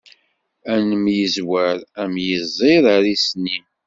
Ad 0.73 0.81
nemyezwer, 0.89 1.77
am 2.01 2.13
yiẓid 2.25 2.85
ar 2.95 3.03
isni. 3.15 3.57